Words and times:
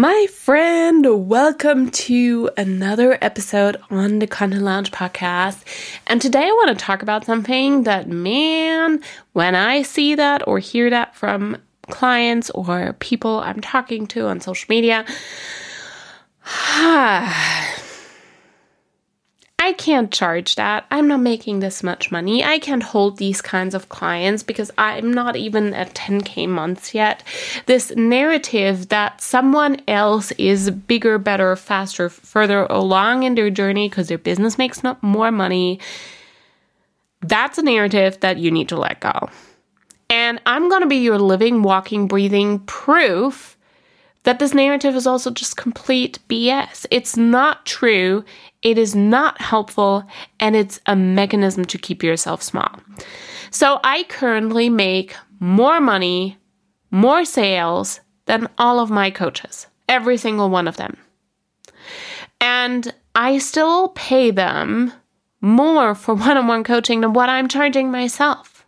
My 0.00 0.28
friend, 0.32 1.28
welcome 1.28 1.90
to 1.90 2.48
another 2.56 3.18
episode 3.20 3.76
on 3.90 4.18
the 4.18 4.26
Content 4.26 4.62
Lounge 4.62 4.90
podcast. 4.92 5.62
And 6.06 6.22
today 6.22 6.44
I 6.44 6.52
want 6.52 6.70
to 6.70 6.82
talk 6.82 7.02
about 7.02 7.26
something 7.26 7.82
that, 7.82 8.08
man, 8.08 9.02
when 9.34 9.54
I 9.54 9.82
see 9.82 10.14
that 10.14 10.48
or 10.48 10.58
hear 10.58 10.88
that 10.88 11.14
from 11.14 11.58
clients 11.90 12.48
or 12.48 12.94
people 12.94 13.40
I'm 13.40 13.60
talking 13.60 14.06
to 14.06 14.26
on 14.28 14.40
social 14.40 14.68
media, 14.70 15.04
I 19.62 19.74
can't 19.74 20.10
charge 20.10 20.54
that. 20.54 20.86
I'm 20.90 21.06
not 21.06 21.20
making 21.20 21.60
this 21.60 21.82
much 21.82 22.10
money. 22.10 22.42
I 22.42 22.58
can't 22.58 22.82
hold 22.82 23.18
these 23.18 23.42
kinds 23.42 23.74
of 23.74 23.90
clients 23.90 24.42
because 24.42 24.70
I'm 24.78 25.12
not 25.12 25.36
even 25.36 25.74
at 25.74 25.94
10k 25.94 26.48
months 26.48 26.94
yet. 26.94 27.22
This 27.66 27.94
narrative 27.94 28.88
that 28.88 29.20
someone 29.20 29.82
else 29.86 30.32
is 30.32 30.70
bigger, 30.70 31.18
better, 31.18 31.54
faster, 31.56 32.08
further 32.08 32.62
along 32.70 33.24
in 33.24 33.34
their 33.34 33.50
journey 33.50 33.90
because 33.90 34.08
their 34.08 34.16
business 34.16 34.56
makes 34.56 34.82
not 34.82 35.02
more 35.02 35.30
money, 35.30 35.78
that's 37.20 37.58
a 37.58 37.62
narrative 37.62 38.18
that 38.20 38.38
you 38.38 38.50
need 38.50 38.70
to 38.70 38.78
let 38.78 39.00
go. 39.00 39.28
And 40.08 40.40
I'm 40.46 40.70
going 40.70 40.82
to 40.82 40.88
be 40.88 40.96
your 40.96 41.18
living, 41.18 41.62
walking, 41.62 42.08
breathing 42.08 42.60
proof 42.60 43.58
that 44.24 44.38
this 44.38 44.54
narrative 44.54 44.94
is 44.94 45.06
also 45.06 45.30
just 45.30 45.56
complete 45.56 46.18
BS. 46.28 46.86
It's 46.90 47.16
not 47.16 47.64
true. 47.64 48.24
It 48.62 48.76
is 48.76 48.94
not 48.94 49.40
helpful 49.40 50.04
and 50.38 50.54
it's 50.54 50.80
a 50.86 50.94
mechanism 50.94 51.64
to 51.66 51.78
keep 51.78 52.02
yourself 52.02 52.42
small. 52.42 52.80
So 53.50 53.80
I 53.82 54.04
currently 54.04 54.68
make 54.68 55.16
more 55.40 55.80
money, 55.80 56.36
more 56.90 57.24
sales 57.24 58.00
than 58.26 58.48
all 58.58 58.78
of 58.78 58.90
my 58.90 59.10
coaches, 59.10 59.66
every 59.88 60.16
single 60.16 60.50
one 60.50 60.68
of 60.68 60.76
them. 60.76 60.96
And 62.40 62.94
I 63.14 63.38
still 63.38 63.88
pay 63.88 64.30
them 64.30 64.92
more 65.40 65.94
for 65.94 66.14
one 66.14 66.36
on 66.36 66.46
one 66.46 66.64
coaching 66.64 67.00
than 67.00 67.12
what 67.12 67.28
I'm 67.28 67.48
charging 67.48 67.90
myself. 67.90 68.66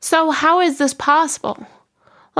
So, 0.00 0.30
how 0.30 0.60
is 0.60 0.78
this 0.78 0.94
possible? 0.94 1.66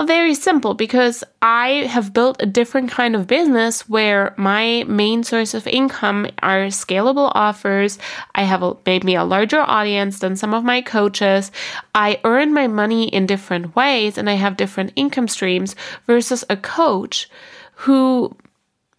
Well, 0.01 0.07
very 0.07 0.35
simple 0.35 0.73
because 0.73 1.23
I 1.43 1.87
have 1.91 2.15
built 2.15 2.41
a 2.41 2.47
different 2.47 2.91
kind 2.91 3.15
of 3.15 3.27
business 3.27 3.87
where 3.87 4.33
my 4.39 4.83
main 4.89 5.25
source 5.25 5.53
of 5.53 5.67
income 5.67 6.27
are 6.43 6.69
scalable 6.69 7.31
offers. 7.35 7.99
I 8.35 8.45
have 8.45 8.65
maybe 8.87 9.15
a 9.15 9.25
larger 9.25 9.61
audience 9.61 10.21
than 10.21 10.37
some 10.37 10.55
of 10.55 10.65
my 10.65 10.81
coaches. 10.81 11.53
I 11.95 12.19
earn 12.25 12.55
my 12.55 12.67
money 12.67 13.09
in 13.09 13.27
different 13.27 13.77
ways 13.77 14.17
and 14.17 14.31
I 14.31 14.37
have 14.37 14.57
different 14.57 14.95
income 14.97 15.29
streams 15.29 15.77
versus 16.07 16.47
a 16.49 16.57
coach 16.57 17.29
who 17.75 18.35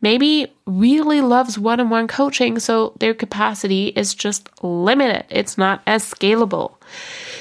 maybe 0.01 0.53
really 0.67 1.21
loves 1.21 1.57
one 1.57 1.79
on 1.79 1.89
one 1.89 2.07
coaching, 2.07 2.59
so 2.59 2.93
their 2.99 3.15
capacity 3.15 3.87
is 3.87 4.13
just 4.13 4.49
limited. 4.63 5.25
It's 5.31 5.57
not 5.57 5.81
as 5.87 6.03
scalable. 6.03 6.75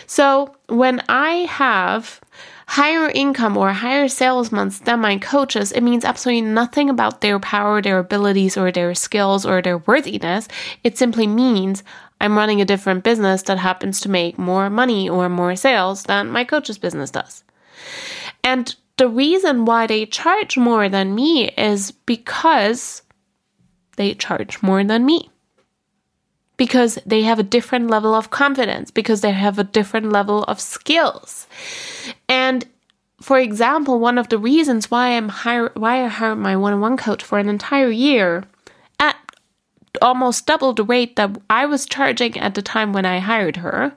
So 0.07 0.55
when 0.71 1.03
I 1.11 1.45
have 1.51 2.23
higher 2.71 3.09
income 3.09 3.57
or 3.57 3.73
higher 3.73 4.07
sales 4.07 4.53
months 4.53 4.79
than 4.79 5.01
my 5.01 5.19
coaches, 5.19 5.73
it 5.73 5.81
means 5.81 6.05
absolutely 6.05 6.41
nothing 6.41 6.89
about 6.89 7.21
their 7.21 7.41
power, 7.41 7.83
their 7.83 7.99
abilities, 7.99 8.57
or 8.57 8.71
their 8.71 8.95
skills 8.95 9.45
or 9.45 9.61
their 9.61 9.79
worthiness. 9.79 10.47
It 10.85 10.97
simply 10.97 11.27
means 11.27 11.83
I'm 12.21 12.37
running 12.37 12.61
a 12.61 12.65
different 12.65 13.03
business 13.03 13.43
that 13.43 13.59
happens 13.59 13.99
to 14.01 14.09
make 14.09 14.39
more 14.39 14.71
money 14.71 15.09
or 15.09 15.29
more 15.29 15.57
sales 15.57 16.05
than 16.05 16.31
my 16.31 16.45
coach's 16.45 16.79
business 16.79 17.11
does. 17.11 17.43
And 18.45 18.77
the 18.99 19.09
reason 19.09 19.65
why 19.65 19.89
they 19.89 20.07
charge 20.07 20.57
more 20.57 20.89
than 20.89 21.13
me 21.13 21.49
is 21.49 21.91
because 21.91 23.03
they 23.97 24.15
charge 24.15 24.63
more 24.63 24.85
than 24.85 25.05
me 25.05 25.29
because 26.61 26.99
they 27.07 27.23
have 27.23 27.39
a 27.39 27.43
different 27.43 27.89
level 27.89 28.15
of 28.15 28.29
confidence, 28.29 28.91
because 28.91 29.23
they 29.23 29.31
have 29.31 29.59
a 29.59 29.65
different 29.65 30.13
level 30.13 30.43
of 30.45 30.61
skills. 30.61 31.47
And 32.29 32.67
for 33.19 33.39
example, 33.39 33.99
one 33.99 34.19
of 34.19 34.29
the 34.29 34.37
reasons 34.37 34.91
why 34.91 35.17
I'm 35.17 35.31
hire, 35.31 35.71
why 35.73 36.05
I 36.05 36.09
hired 36.09 36.37
my 36.37 36.57
one-on-one 36.59 36.99
coach 36.99 37.25
for 37.25 37.39
an 37.39 37.49
entire 37.49 37.89
year 37.89 38.45
at 38.99 39.17
almost 40.03 40.45
double 40.45 40.75
the 40.75 40.85
rate 40.85 41.17
that 41.17 41.35
I 41.49 41.65
was 41.65 41.87
charging 41.87 42.39
at 42.39 42.55
the 42.55 42.61
time 42.61 42.93
when 42.93 43.07
I 43.07 43.21
hired 43.21 43.57
her 43.57 43.95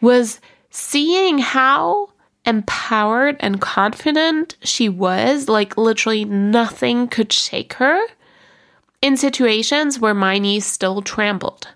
was 0.00 0.40
seeing 0.70 1.36
how 1.36 2.12
empowered 2.46 3.36
and 3.40 3.60
confident 3.60 4.56
she 4.62 4.88
was, 4.88 5.50
like 5.50 5.76
literally 5.76 6.24
nothing 6.24 7.08
could 7.08 7.30
shake 7.30 7.74
her 7.74 8.00
in 9.02 9.16
situations 9.16 9.98
where 9.98 10.14
my 10.14 10.38
knees 10.38 10.64
still 10.64 11.02
trembled. 11.02 11.68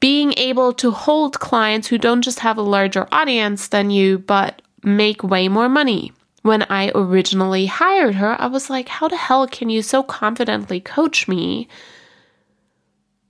Being 0.00 0.32
able 0.36 0.72
to 0.74 0.92
hold 0.92 1.40
clients 1.40 1.88
who 1.88 1.98
don't 1.98 2.22
just 2.22 2.38
have 2.38 2.56
a 2.56 2.62
larger 2.62 3.08
audience 3.10 3.68
than 3.68 3.90
you, 3.90 4.18
but 4.20 4.62
make 4.84 5.24
way 5.24 5.48
more 5.48 5.68
money. 5.68 6.12
When 6.42 6.62
I 6.70 6.92
originally 6.94 7.66
hired 7.66 8.14
her, 8.14 8.40
I 8.40 8.46
was 8.46 8.70
like, 8.70 8.88
how 8.88 9.08
the 9.08 9.16
hell 9.16 9.48
can 9.48 9.68
you 9.68 9.82
so 9.82 10.04
confidently 10.04 10.80
coach 10.80 11.26
me 11.26 11.68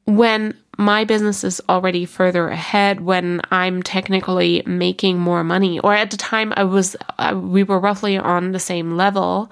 when 0.05 0.55
my 0.79 1.05
business 1.05 1.43
is 1.43 1.61
already 1.69 2.05
further 2.05 2.49
ahead 2.49 3.01
when 3.01 3.41
I'm 3.51 3.83
technically 3.83 4.63
making 4.65 5.19
more 5.19 5.43
money 5.43 5.81
or 5.81 5.93
at 5.93 6.11
the 6.11 6.17
time 6.17 6.55
I 6.57 6.65
was 6.65 6.97
uh, 7.19 7.39
we 7.39 7.65
were 7.65 7.81
roughly 7.81 8.17
on 8.17 8.53
the 8.53 8.61
same 8.61 8.97
level 8.97 9.51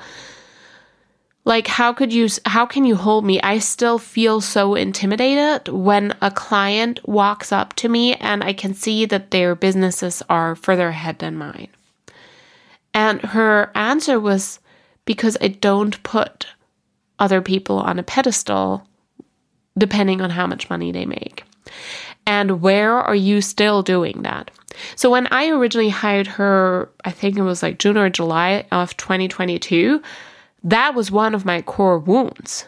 like, 1.46 1.68
how 1.68 1.92
could 1.92 2.12
you, 2.12 2.28
how 2.44 2.66
can 2.66 2.84
you 2.84 2.96
hold 2.96 3.24
me? 3.24 3.40
I 3.40 3.60
still 3.60 4.00
feel 4.00 4.40
so 4.40 4.74
intimidated 4.74 5.72
when 5.72 6.12
a 6.20 6.30
client 6.30 6.98
walks 7.08 7.52
up 7.52 7.72
to 7.74 7.88
me 7.88 8.14
and 8.16 8.42
I 8.42 8.52
can 8.52 8.74
see 8.74 9.06
that 9.06 9.30
their 9.30 9.54
businesses 9.54 10.24
are 10.28 10.56
further 10.56 10.88
ahead 10.88 11.20
than 11.20 11.36
mine. 11.36 11.68
And 12.92 13.20
her 13.22 13.70
answer 13.76 14.18
was 14.18 14.58
because 15.04 15.36
I 15.40 15.48
don't 15.48 16.02
put 16.02 16.48
other 17.20 17.40
people 17.40 17.78
on 17.78 18.00
a 18.00 18.02
pedestal 18.02 18.84
depending 19.78 20.20
on 20.20 20.30
how 20.30 20.48
much 20.48 20.68
money 20.68 20.90
they 20.90 21.06
make. 21.06 21.44
And 22.26 22.60
where 22.60 22.94
are 22.94 23.14
you 23.14 23.40
still 23.40 23.82
doing 23.82 24.22
that? 24.22 24.50
So 24.96 25.10
when 25.10 25.28
I 25.28 25.50
originally 25.50 25.90
hired 25.90 26.26
her, 26.26 26.90
I 27.04 27.12
think 27.12 27.38
it 27.38 27.42
was 27.42 27.62
like 27.62 27.78
June 27.78 27.96
or 27.96 28.10
July 28.10 28.66
of 28.72 28.96
2022, 28.96 30.02
that 30.64 30.94
was 30.94 31.10
one 31.10 31.34
of 31.34 31.44
my 31.44 31.62
core 31.62 31.98
wounds. 31.98 32.66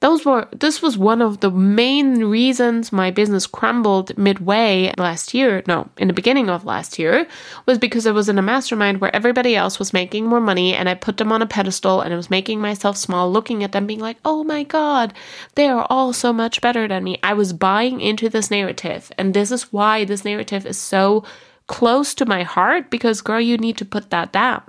Those 0.00 0.24
were 0.24 0.46
this 0.52 0.80
was 0.80 0.96
one 0.96 1.20
of 1.20 1.40
the 1.40 1.50
main 1.50 2.24
reasons 2.24 2.92
my 2.92 3.10
business 3.10 3.48
crumbled 3.48 4.16
midway 4.16 4.92
last 4.96 5.34
year. 5.34 5.64
No, 5.66 5.88
in 5.96 6.06
the 6.06 6.14
beginning 6.14 6.48
of 6.48 6.64
last 6.64 7.00
year 7.00 7.26
was 7.66 7.78
because 7.78 8.06
I 8.06 8.12
was 8.12 8.28
in 8.28 8.38
a 8.38 8.42
mastermind 8.42 9.00
where 9.00 9.14
everybody 9.14 9.56
else 9.56 9.80
was 9.80 9.92
making 9.92 10.26
more 10.26 10.40
money 10.40 10.72
and 10.72 10.88
I 10.88 10.94
put 10.94 11.16
them 11.16 11.32
on 11.32 11.42
a 11.42 11.46
pedestal 11.46 12.00
and 12.00 12.14
I 12.14 12.16
was 12.16 12.30
making 12.30 12.60
myself 12.60 12.96
small 12.96 13.32
looking 13.32 13.64
at 13.64 13.72
them 13.72 13.88
being 13.88 13.98
like, 13.98 14.18
"Oh 14.24 14.44
my 14.44 14.62
god, 14.62 15.14
they 15.56 15.66
are 15.66 15.84
all 15.90 16.12
so 16.12 16.32
much 16.32 16.60
better 16.60 16.86
than 16.86 17.02
me." 17.02 17.18
I 17.24 17.34
was 17.34 17.52
buying 17.52 18.00
into 18.00 18.28
this 18.28 18.52
narrative 18.52 19.10
and 19.18 19.34
this 19.34 19.50
is 19.50 19.72
why 19.72 20.04
this 20.04 20.24
narrative 20.24 20.64
is 20.64 20.78
so 20.78 21.24
close 21.66 22.14
to 22.14 22.24
my 22.24 22.44
heart 22.44 22.88
because 22.88 23.20
girl, 23.20 23.40
you 23.40 23.56
need 23.58 23.76
to 23.78 23.84
put 23.84 24.10
that 24.10 24.30
down. 24.30 24.62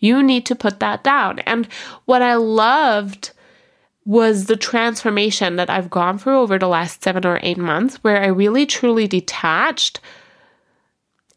You 0.00 0.22
need 0.22 0.44
to 0.46 0.56
put 0.56 0.80
that 0.80 1.04
down. 1.04 1.38
And 1.40 1.68
what 2.06 2.22
I 2.22 2.34
loved 2.34 3.30
was 4.06 4.46
the 4.46 4.56
transformation 4.56 5.56
that 5.56 5.70
I've 5.70 5.90
gone 5.90 6.18
through 6.18 6.40
over 6.40 6.58
the 6.58 6.66
last 6.66 7.04
seven 7.04 7.24
or 7.24 7.38
eight 7.42 7.58
months, 7.58 7.96
where 7.96 8.20
I 8.20 8.26
really 8.26 8.66
truly 8.66 9.06
detached 9.06 10.00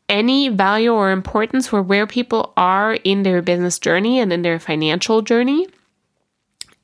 any 0.10 0.50
value 0.50 0.92
or 0.92 1.12
importance 1.12 1.68
for 1.68 1.82
where 1.82 2.08
people 2.08 2.54
are 2.58 2.94
in 3.04 3.24
their 3.24 3.42
business 3.42 3.80
journey 3.80 4.20
and 4.20 4.34
in 4.34 4.42
their 4.42 4.60
financial 4.60 5.22
journey, 5.22 5.68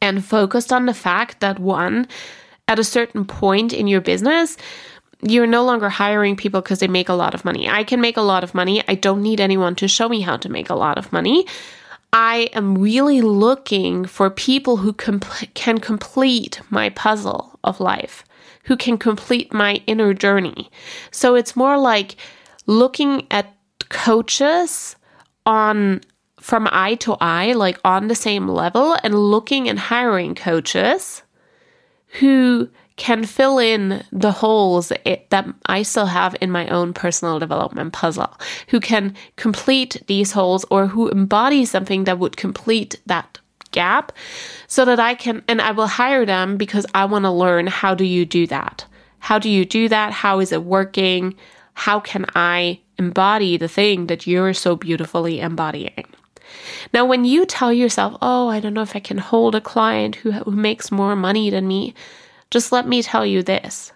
and 0.01 0.23
focused 0.23 0.71
on 0.71 0.85
the 0.85 0.93
fact 0.93 1.39
that 1.39 1.59
one, 1.59 2.07
at 2.67 2.79
a 2.79 2.83
certain 2.83 3.25
point 3.25 3.73
in 3.73 3.87
your 3.87 4.01
business, 4.01 4.57
you're 5.21 5.47
no 5.47 5.65
longer 5.65 5.89
hiring 5.89 6.35
people 6.35 6.61
because 6.61 6.79
they 6.79 6.87
make 6.87 7.09
a 7.09 7.13
lot 7.13 7.33
of 7.33 7.43
money. 7.43 7.67
I 7.67 7.83
can 7.83 7.99
make 7.99 8.17
a 8.17 8.21
lot 8.21 8.43
of 8.43 8.55
money. 8.55 8.83
I 8.87 8.95
don't 8.95 9.21
need 9.21 9.41
anyone 9.41 9.75
to 9.75 9.87
show 9.87 10.07
me 10.07 10.21
how 10.21 10.37
to 10.37 10.49
make 10.49 10.69
a 10.69 10.75
lot 10.75 10.97
of 10.97 11.11
money. 11.11 11.45
I 12.13 12.49
am 12.53 12.75
really 12.75 13.21
looking 13.21 14.05
for 14.05 14.29
people 14.29 14.77
who 14.77 14.93
can 14.93 15.19
complete 15.79 16.61
my 16.69 16.89
puzzle 16.89 17.59
of 17.63 17.79
life, 17.79 18.23
who 18.63 18.75
can 18.77 18.97
complete 18.97 19.53
my 19.53 19.81
inner 19.85 20.13
journey. 20.13 20.71
So 21.11 21.35
it's 21.35 21.55
more 21.55 21.77
like 21.77 22.15
looking 22.65 23.27
at 23.29 23.53
coaches 23.89 24.95
on 25.45 26.01
from 26.39 26.67
eye 26.71 26.95
to 26.95 27.17
eye, 27.19 27.51
like 27.53 27.77
on 27.83 28.07
the 28.07 28.15
same 28.15 28.47
level, 28.47 28.95
and 29.03 29.13
looking 29.13 29.67
and 29.67 29.77
hiring 29.77 30.33
coaches 30.33 31.23
who 32.19 32.69
can 32.99 33.23
fill 33.23 33.57
in 33.57 34.03
the 34.11 34.31
holes 34.31 34.89
that 34.89 35.47
I 35.65 35.81
still 35.83 36.05
have 36.05 36.35
in 36.41 36.51
my 36.51 36.67
own 36.67 36.93
personal 36.93 37.39
development 37.39 37.93
puzzle, 37.93 38.37
who 38.67 38.79
can 38.79 39.15
complete 39.37 40.03
these 40.07 40.33
holes 40.33 40.65
or 40.69 40.85
who 40.85 41.07
embody 41.07 41.65
something 41.65 42.03
that 42.03 42.19
would 42.19 42.37
complete 42.37 42.99
that 43.05 43.39
gap 43.71 44.11
so 44.67 44.83
that 44.83 44.99
I 44.99 45.15
can, 45.15 45.43
and 45.47 45.61
I 45.61 45.71
will 45.71 45.87
hire 45.87 46.25
them 46.25 46.57
because 46.57 46.85
I 46.93 47.05
want 47.05 47.23
to 47.23 47.31
learn 47.31 47.67
how 47.67 47.95
do 47.95 48.03
you 48.03 48.25
do 48.25 48.45
that? 48.47 48.85
How 49.19 49.39
do 49.39 49.49
you 49.49 49.63
do 49.63 49.87
that? 49.87 50.11
How 50.11 50.39
is 50.39 50.51
it 50.51 50.63
working? 50.63 51.35
How 51.73 52.01
can 52.01 52.25
I 52.35 52.81
embody 52.97 53.55
the 53.55 53.69
thing 53.69 54.07
that 54.07 54.27
you're 54.27 54.53
so 54.53 54.75
beautifully 54.75 55.39
embodying? 55.39 56.05
Now, 56.93 57.05
when 57.05 57.23
you 57.23 57.45
tell 57.45 57.71
yourself, 57.71 58.17
oh, 58.21 58.49
I 58.49 58.59
don't 58.59 58.73
know 58.73 58.81
if 58.81 58.95
I 58.95 58.99
can 58.99 59.19
hold 59.19 59.55
a 59.55 59.61
client 59.61 60.15
who, 60.15 60.31
who 60.31 60.51
makes 60.51 60.91
more 60.91 61.15
money 61.15 61.49
than 61.49 61.67
me, 61.67 61.93
just 62.51 62.71
let 62.71 62.87
me 62.87 63.03
tell 63.03 63.25
you 63.25 63.43
this. 63.43 63.91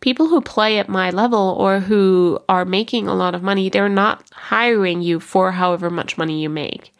People 0.00 0.28
who 0.28 0.40
play 0.40 0.78
at 0.78 0.88
my 0.88 1.10
level 1.10 1.56
or 1.58 1.80
who 1.80 2.38
are 2.48 2.64
making 2.64 3.08
a 3.08 3.14
lot 3.14 3.34
of 3.34 3.42
money, 3.42 3.68
they're 3.68 3.88
not 3.88 4.28
hiring 4.32 5.00
you 5.00 5.18
for 5.18 5.52
however 5.52 5.88
much 5.88 6.18
money 6.18 6.42
you 6.42 6.50
make. 6.50 6.92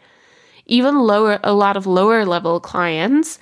Even 0.65 0.97
lower, 0.97 1.39
a 1.43 1.53
lot 1.53 1.77
of 1.77 1.85
lower 1.85 2.25
level 2.25 2.59
clients 2.59 3.37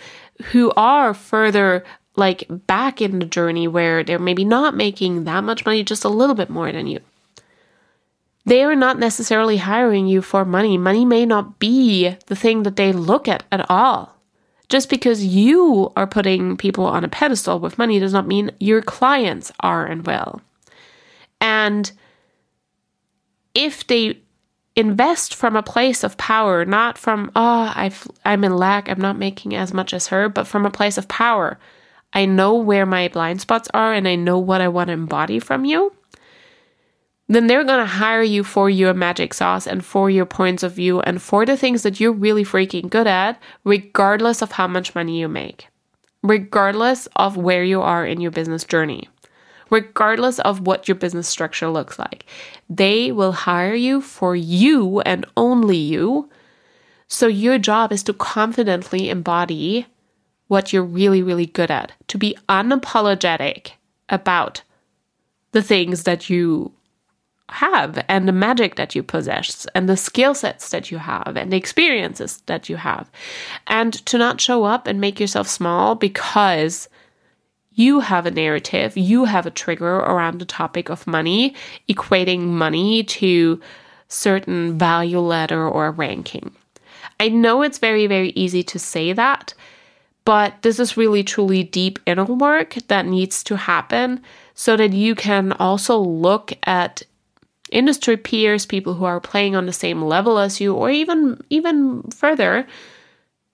who 0.51 0.71
are 0.75 1.13
further 1.13 1.85
like 2.15 2.43
back 2.67 3.01
in 3.01 3.19
the 3.19 3.25
journey 3.25 3.67
where 3.67 4.03
they're 4.03 4.19
maybe 4.19 4.43
not 4.43 4.75
making 4.75 5.23
that 5.23 5.43
much 5.43 5.65
money, 5.65 5.83
just 5.83 6.03
a 6.03 6.09
little 6.09 6.35
bit 6.35 6.49
more 6.49 6.71
than 6.71 6.87
you. 6.87 6.99
They 8.45 8.63
are 8.63 8.75
not 8.75 8.99
necessarily 8.99 9.57
hiring 9.57 10.05
you 10.05 10.21
for 10.21 10.43
money. 10.43 10.77
Money 10.77 11.05
may 11.05 11.25
not 11.25 11.59
be 11.59 12.15
the 12.27 12.35
thing 12.35 12.63
that 12.63 12.75
they 12.75 12.91
look 12.91 13.27
at 13.27 13.43
at 13.51 13.69
all. 13.69 14.12
Just 14.73 14.89
because 14.89 15.23
you 15.23 15.93
are 15.95 16.07
putting 16.07 16.57
people 16.57 16.85
on 16.85 17.03
a 17.03 17.07
pedestal 17.07 17.59
with 17.59 17.77
money 17.77 17.99
does 17.99 18.11
not 18.11 18.25
mean 18.25 18.49
your 18.59 18.81
clients 18.81 19.51
are 19.59 19.85
and 19.85 20.03
will. 20.07 20.41
And 21.39 21.91
if 23.53 23.85
they 23.85 24.17
invest 24.75 25.35
from 25.35 25.55
a 25.55 25.61
place 25.61 26.03
of 26.03 26.17
power, 26.17 26.65
not 26.65 26.97
from, 26.97 27.29
ah, 27.35 27.71
oh, 27.71 27.79
I've, 27.79 28.07
I'm 28.25 28.43
in 28.43 28.57
lack, 28.57 28.89
I'm 28.89 28.99
not 28.99 29.15
making 29.15 29.53
as 29.53 29.75
much 29.75 29.93
as 29.93 30.07
her, 30.07 30.27
but 30.27 30.47
from 30.47 30.65
a 30.65 30.71
place 30.71 30.97
of 30.97 31.07
power. 31.07 31.59
I 32.11 32.25
know 32.25 32.55
where 32.55 32.87
my 32.87 33.09
blind 33.09 33.41
spots 33.41 33.69
are 33.75 33.93
and 33.93 34.07
I 34.07 34.15
know 34.15 34.39
what 34.39 34.59
I 34.59 34.69
want 34.69 34.87
to 34.87 34.93
embody 34.93 35.37
from 35.37 35.65
you 35.65 35.93
then 37.27 37.47
they're 37.47 37.63
going 37.63 37.79
to 37.79 37.85
hire 37.85 38.23
you 38.23 38.43
for 38.43 38.69
your 38.69 38.93
magic 38.93 39.33
sauce 39.33 39.65
and 39.65 39.83
for 39.83 40.09
your 40.09 40.25
points 40.25 40.61
of 40.61 40.73
view 40.73 40.99
and 41.01 41.21
for 41.21 41.45
the 41.45 41.55
things 41.55 41.83
that 41.83 41.99
you're 41.99 42.11
really 42.11 42.43
freaking 42.43 42.89
good 42.89 43.07
at, 43.07 43.41
regardless 43.63 44.41
of 44.41 44.51
how 44.51 44.67
much 44.67 44.93
money 44.93 45.19
you 45.19 45.29
make, 45.29 45.67
regardless 46.21 47.07
of 47.15 47.37
where 47.37 47.63
you 47.63 47.81
are 47.81 48.05
in 48.05 48.19
your 48.19 48.31
business 48.31 48.65
journey, 48.65 49.09
regardless 49.69 50.39
of 50.39 50.67
what 50.67 50.87
your 50.87 50.95
business 50.95 51.27
structure 51.27 51.69
looks 51.69 51.97
like. 51.97 52.25
They 52.69 53.11
will 53.11 53.31
hire 53.31 53.73
you 53.73 54.01
for 54.01 54.35
you 54.35 54.99
and 55.01 55.25
only 55.37 55.77
you. 55.77 56.29
So 57.07 57.27
your 57.27 57.57
job 57.57 57.93
is 57.93 58.03
to 58.03 58.13
confidently 58.13 59.09
embody 59.09 59.87
what 60.47 60.73
you're 60.73 60.83
really, 60.83 61.23
really 61.23 61.45
good 61.45 61.71
at, 61.71 61.93
to 62.09 62.17
be 62.17 62.37
unapologetic 62.49 63.71
about 64.09 64.61
the 65.53 65.63
things 65.63 66.03
that 66.03 66.29
you 66.29 66.73
have 67.53 68.03
and 68.07 68.27
the 68.27 68.31
magic 68.31 68.75
that 68.75 68.95
you 68.95 69.03
possess 69.03 69.65
and 69.75 69.87
the 69.87 69.97
skill 69.97 70.33
sets 70.33 70.69
that 70.69 70.91
you 70.91 70.97
have 70.97 71.37
and 71.37 71.51
the 71.51 71.57
experiences 71.57 72.41
that 72.47 72.69
you 72.69 72.77
have. 72.77 73.09
And 73.67 73.93
to 74.07 74.17
not 74.17 74.41
show 74.41 74.63
up 74.63 74.87
and 74.87 74.99
make 74.99 75.19
yourself 75.19 75.47
small 75.47 75.95
because 75.95 76.89
you 77.75 77.99
have 78.01 78.25
a 78.25 78.31
narrative, 78.31 78.97
you 78.97 79.25
have 79.25 79.45
a 79.45 79.51
trigger 79.51 79.95
around 79.95 80.39
the 80.39 80.45
topic 80.45 80.89
of 80.89 81.07
money, 81.07 81.55
equating 81.89 82.41
money 82.41 83.03
to 83.03 83.59
certain 84.07 84.77
value 84.77 85.19
ladder 85.19 85.67
or 85.67 85.91
ranking. 85.91 86.53
I 87.19 87.29
know 87.29 87.61
it's 87.61 87.79
very, 87.79 88.07
very 88.07 88.29
easy 88.29 88.63
to 88.63 88.79
say 88.79 89.13
that, 89.13 89.53
but 90.25 90.61
this 90.61 90.79
is 90.79 90.97
really 90.97 91.23
truly 91.23 91.63
deep 91.63 91.99
inner 92.05 92.25
work 92.25 92.75
that 92.87 93.05
needs 93.05 93.43
to 93.45 93.57
happen 93.57 94.21
so 94.53 94.77
that 94.77 94.93
you 94.93 95.15
can 95.15 95.51
also 95.53 95.97
look 95.97 96.53
at 96.63 97.03
industry 97.73 98.17
peers, 98.17 98.65
people 98.65 98.93
who 98.93 99.05
are 99.05 99.19
playing 99.19 99.55
on 99.55 99.65
the 99.65 99.73
same 99.73 100.01
level 100.01 100.39
as 100.39 100.61
you, 100.61 100.73
or 100.73 100.89
even 100.89 101.41
even 101.49 102.03
further, 102.11 102.67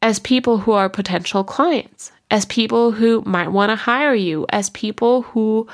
as 0.01 0.19
people 0.19 0.59
who 0.59 0.71
are 0.73 0.89
potential 0.89 1.43
clients, 1.43 2.11
as 2.29 2.45
people 2.45 2.91
who 2.91 3.23
might 3.25 3.49
want 3.49 3.69
to 3.69 3.75
hire 3.75 4.13
you, 4.13 4.45
as 4.49 4.69
people 4.69 5.23
who 5.23 5.67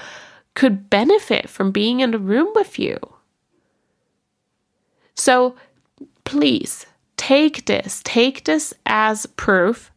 could 0.53 0.89
benefit 0.89 1.50
from 1.50 1.71
being 1.71 2.00
in 2.00 2.12
the 2.12 2.19
room 2.19 2.47
with 2.56 2.80
you. 2.80 2.97
So 5.15 5.56
please 6.24 6.86
take 7.18 7.65
this, 7.65 8.01
take 8.03 8.45
this 8.45 8.74
as 8.86 9.25
proof 9.25 9.92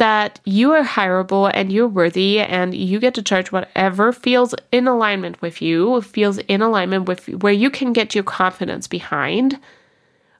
that 0.00 0.40
you 0.46 0.72
are 0.72 0.82
hireable 0.82 1.50
and 1.52 1.70
you're 1.70 1.86
worthy 1.86 2.40
and 2.40 2.74
you 2.74 2.98
get 2.98 3.12
to 3.12 3.22
charge 3.22 3.52
whatever 3.52 4.12
feels 4.12 4.54
in 4.72 4.88
alignment 4.88 5.40
with 5.42 5.60
you, 5.60 6.00
feels 6.00 6.38
in 6.38 6.62
alignment 6.62 7.06
with 7.06 7.28
where 7.42 7.52
you 7.52 7.68
can 7.68 7.92
get 7.92 8.14
your 8.14 8.24
confidence 8.24 8.88
behind, 8.88 9.58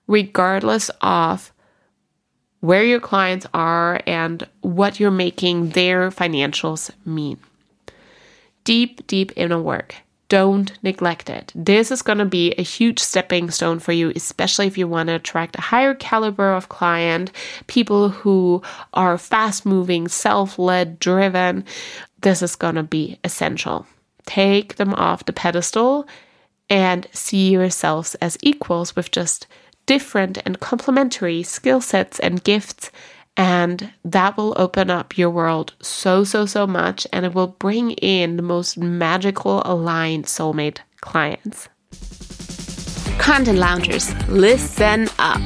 regardless 0.06 0.90
of 1.02 1.52
where 2.60 2.82
your 2.82 3.00
clients 3.00 3.46
are 3.52 4.00
and 4.06 4.48
what 4.62 4.98
you're 4.98 5.10
making 5.10 5.68
their 5.70 6.10
financials 6.10 6.90
mean. 7.04 7.38
Deep, 8.64 9.06
deep 9.06 9.30
inner 9.36 9.60
work 9.60 9.94
don't 10.30 10.72
neglect 10.82 11.28
it. 11.28 11.52
This 11.54 11.90
is 11.90 12.00
going 12.00 12.18
to 12.18 12.24
be 12.24 12.52
a 12.52 12.62
huge 12.62 13.00
stepping 13.00 13.50
stone 13.50 13.80
for 13.80 13.92
you, 13.92 14.12
especially 14.14 14.68
if 14.68 14.78
you 14.78 14.88
want 14.88 15.08
to 15.08 15.16
attract 15.16 15.58
a 15.58 15.60
higher 15.60 15.92
caliber 15.92 16.54
of 16.54 16.70
client, 16.70 17.32
people 17.66 18.08
who 18.08 18.62
are 18.94 19.18
fast 19.18 19.66
moving, 19.66 20.08
self 20.08 20.58
led, 20.58 20.98
driven. 21.00 21.64
This 22.22 22.40
is 22.42 22.56
going 22.56 22.76
to 22.76 22.82
be 22.84 23.18
essential. 23.24 23.86
Take 24.24 24.76
them 24.76 24.94
off 24.94 25.26
the 25.26 25.32
pedestal 25.32 26.06
and 26.70 27.08
see 27.12 27.50
yourselves 27.50 28.14
as 28.16 28.38
equals 28.40 28.94
with 28.94 29.10
just 29.10 29.48
different 29.86 30.38
and 30.46 30.60
complementary 30.60 31.42
skill 31.42 31.80
sets 31.80 32.20
and 32.20 32.44
gifts 32.44 32.92
and 33.36 33.92
that 34.04 34.36
will 34.36 34.54
open 34.56 34.90
up 34.90 35.16
your 35.16 35.30
world 35.30 35.74
so, 35.80 36.24
so, 36.24 36.46
so 36.46 36.66
much. 36.66 37.06
And 37.12 37.24
it 37.24 37.34
will 37.34 37.48
bring 37.48 37.92
in 37.92 38.36
the 38.36 38.42
most 38.42 38.76
magical, 38.78 39.62
aligned 39.64 40.26
soulmate 40.26 40.78
clients. 41.00 41.68
Content 43.18 43.58
loungers, 43.58 44.12
listen 44.28 45.08
up. 45.18 45.40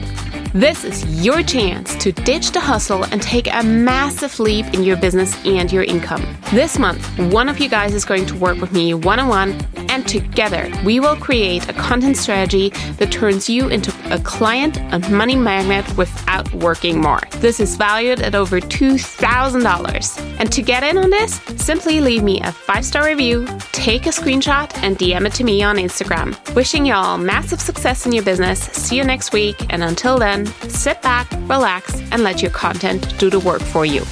This 0.55 0.85
is 0.85 1.25
your 1.25 1.43
chance 1.43 1.97
to 1.97 2.13
ditch 2.13 2.53
the 2.53 2.61
hustle 2.61 3.03
and 3.07 3.21
take 3.21 3.53
a 3.53 3.65
massive 3.65 4.39
leap 4.39 4.67
in 4.73 4.85
your 4.85 4.97
business 4.97 5.35
and 5.45 5.73
your 5.73 5.83
income. 5.83 6.25
This 6.53 6.79
month, 6.79 7.05
one 7.33 7.49
of 7.49 7.59
you 7.59 7.69
guys 7.69 7.93
is 7.93 8.05
going 8.05 8.25
to 8.27 8.37
work 8.37 8.61
with 8.61 8.71
me 8.71 8.95
one 8.95 9.19
on 9.19 9.27
one, 9.27 9.61
and 9.89 10.07
together 10.07 10.71
we 10.85 11.01
will 11.01 11.17
create 11.17 11.69
a 11.69 11.73
content 11.73 12.17
strategy 12.17 12.69
that 12.99 13.11
turns 13.11 13.49
you 13.49 13.67
into 13.67 13.93
a 14.15 14.21
client 14.21 14.79
and 14.79 15.11
money 15.11 15.35
magnet 15.35 15.85
without 15.97 16.49
working 16.55 17.01
more. 17.01 17.21
This 17.39 17.59
is 17.59 17.75
valued 17.75 18.21
at 18.21 18.37
over 18.37 18.61
$2,000. 18.61 20.39
And 20.39 20.53
to 20.53 20.63
get 20.63 20.85
in 20.85 20.99
on 20.99 21.11
this, 21.11 21.41
simply 21.57 22.01
leave 22.01 22.23
me 22.23 22.41
a 22.43 22.53
five 22.53 22.85
star 22.85 23.07
review, 23.07 23.45
take 23.73 24.07
a 24.07 24.11
screenshot, 24.11 24.73
and 24.85 24.97
DM 24.97 25.27
it 25.27 25.33
to 25.35 25.43
me 25.43 25.65
on 25.65 25.79
Instagram. 25.79 26.37
Wishing 26.55 26.87
y'all 26.87 27.19
massive 27.19 27.61
success 27.61 28.07
in 28.07 28.13
your 28.13 28.25
business. 28.25 28.61
See 28.61 28.97
you 28.97 29.03
next 29.03 29.33
week, 29.33 29.57
and 29.71 29.83
until 29.83 30.17
then, 30.17 30.44
sit 30.69 31.01
back, 31.03 31.31
relax, 31.49 32.01
and 32.11 32.23
let 32.23 32.43
your 32.43 32.51
content 32.51 33.19
do 33.19 33.31
the 33.31 33.41
work 33.41 33.63
for 33.63 33.85
you. 33.85 34.05